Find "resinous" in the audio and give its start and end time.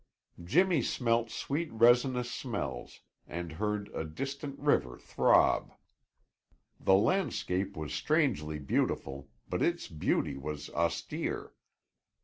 1.71-2.31